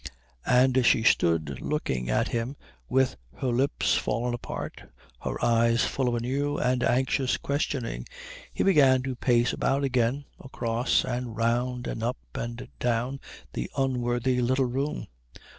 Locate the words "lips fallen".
3.49-4.33